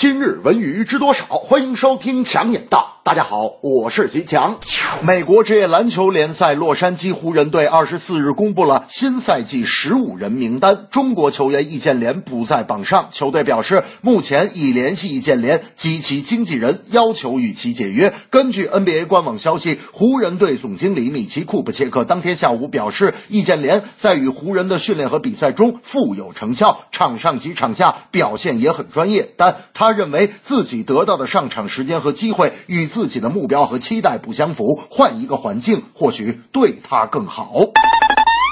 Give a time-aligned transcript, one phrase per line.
[0.00, 1.24] 今日文娱知多少？
[1.26, 3.00] 欢迎收听强眼道。
[3.02, 4.58] 大家好，我是徐强。
[5.02, 13.08] 美国职业篮球联赛洛杉矶湖人队二十四日公布了新赛季十五人名单，中国球员易建联不在榜上。
[13.10, 18.12] 球队表示，目前已联系易建联及其经纪人，要求与其解约。
[18.30, 37.54] 根据 NBA 官网消息，湖人队总经理米奇库布切克当天下午表示，易建联在与湖人的训练和比赛中富有成效，场上及场下表现也很专业，但他他认为自己得到的上场时间和机会与自己的目标和期待不相符，换一个环境或许对他更好。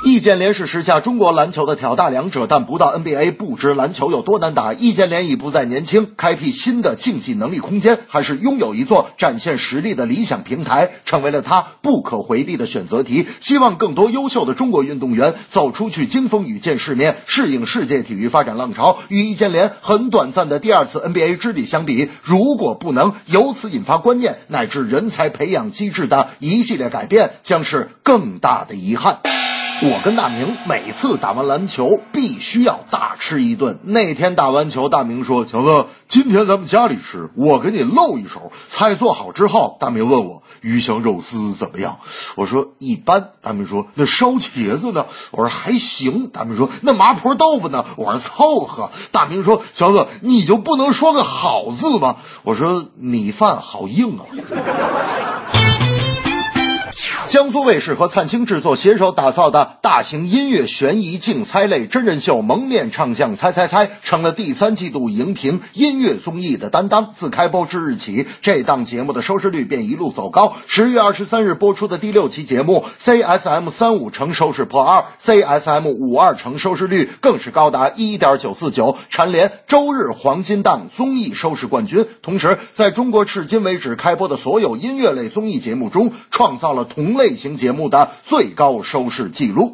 [0.06, 4.72] 易建联是时下中国篮球的挑大梁者，但不到 NBA 不知篮球有多难打。
[4.72, 13.26] 易建联已不再年轻，开辟新的竞技能力空间，还是拥有一座展现实力的理想平台，成为了他不可回避的选择题。
[13.40, 18.98] 希望更多优秀的中国运动员走出去经风雨、见世面，适应世界体育发展浪潮。
[19.08, 29.18] 与易建联很短暂的第二次 NBA 之旅相比，如果不能由此引发观念乃至人才培养机制的一系列改变，将是更大的遗憾。
[29.82, 33.78] 我跟大明每次打完篮球必须要大吃一顿。
[33.82, 41.98] 那天打完球，大明说：“乔哥，今天咱们家里吃，我给你露一手。”菜做好之后，大明问我鱼香肉丝怎么样？
[42.36, 43.32] 我说一般。
[43.42, 46.28] 大明说：“那烧茄子呢？”我说还行。
[46.28, 48.90] 大明说：“那麻婆豆腐呢？”我说凑合。
[49.12, 54.24] 大明说：“乔哥，你就不能说个好字吗？”我说米饭好硬啊。
[57.28, 67.10] 江苏卫视和灿星制作携手打造的大型音乐悬疑竞猜类真人秀《蒙面唱将猜猜猜》成了第三季度荧屏音乐综艺的担当。
[67.12, 70.54] 自开播之日起，这档节目的收视率便一路走高。
[70.68, 82.06] 十月二十三日播出的第六期节目，CSM 三五成收视破二，CSM 五二成收视率更是高达一点九四九，蝉联周日黄金档综艺收视冠军。
[82.22, 89.72] 同时，在中国至今为止开播的所有音乐类综艺节目中，创造了同类型节目的最高收视记录。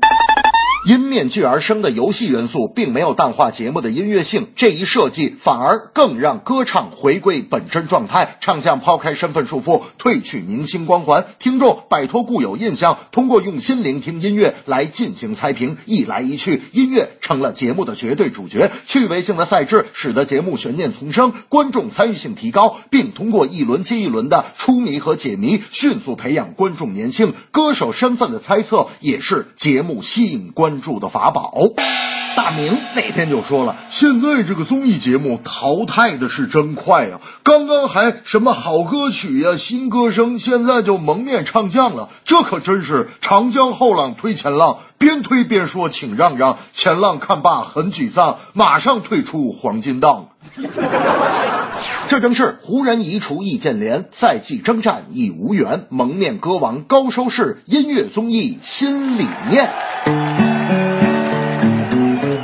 [0.84, 8.36] 因面具而生的游戏元素，并没有淡化节目的音乐性，这一设计反而更让歌唱回归本真状态。
[8.40, 15.76] 唱将抛开身份束缚，褪去明星光环，听众摆脱固有印象，通过用心聆听音乐来进行猜评。
[15.86, 18.72] 一来一去，音乐成了节目的绝对主角。
[18.84, 27.34] 趣味性的赛制使得节目悬念丛生，观众参与性提高，并通过一轮接一轮的出谜和解谜，迅速培养观众粘性。
[27.52, 31.52] 歌手身份的猜测也是节目吸引观关注的法宝。
[32.34, 50.28] 大明那天就说了，现在这个综艺节目淘汰的是真快呀、刚刚还什么好歌曲呀、新歌声，现在就蒙面唱将了，这可真是长江后浪推前浪，边推边说请让让，前浪看罢很沮丧，马上退出黄金档。
[52.08, 59.70] 这正是湖人移除易建联，赛季征战已无缘，蒙面歌王高收视，音乐综艺新理念。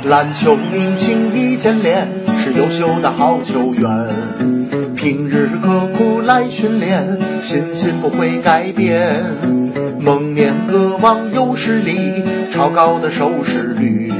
[0.09, 2.07] 篮球明星易建联
[2.43, 3.87] 是优秀的好球员，
[4.95, 9.23] 平日刻苦来训练，信心不会改变。
[9.99, 14.11] 蒙面歌王有实力，超高的收视率，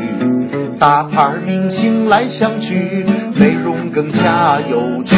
[0.78, 5.16] 大牌明星来相聚，内容更加有趣。